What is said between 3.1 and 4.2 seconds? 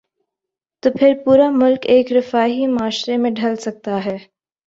میں ڈھل سکتا ہے۔